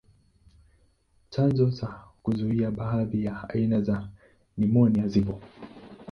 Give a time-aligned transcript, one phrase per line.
[1.29, 4.09] Chanjo za kuzuia baadhi ya aina za
[4.57, 5.41] nimonia zipo.